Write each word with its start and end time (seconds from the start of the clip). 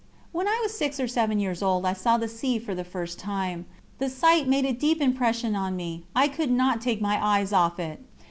When 0.31 0.47
I 0.47 0.59
was 0.63 0.75
six 0.75 0.99
or 0.99 1.07
seven 1.07 1.39
years 1.39 1.61
old 1.61 1.85
I 1.85 1.93
saw 1.93 2.17
the 2.17 2.27
sea 2.27 2.57
for 2.57 2.73
the 2.73 2.83
first 2.83 3.19
time. 3.19 3.67
The 3.99 4.09
sight 4.09 4.47
made 4.47 4.65
a 4.65 4.73
deep 4.73 4.99
impression 4.99 5.55
on 5.55 5.75
me, 5.75 6.05
I 6.15 6.27
could 6.27 6.49
not 6.49 6.81
take 6.81 7.03
my 7.03 7.23
eyes 7.23 7.53
off 7.53 7.79
it. 7.79 8.03